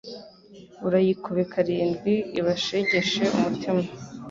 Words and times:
urayikube 0.85 1.41
karindwi 1.51 2.13
ibashegeshe 2.39 3.21
umutima 3.35 3.81